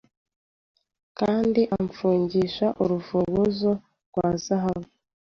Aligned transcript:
Kandi 1.19 1.61
amfungisha 1.77 2.67
urufunguzo 2.83 3.71
rwa 4.07 4.29
zahabu 4.43 4.87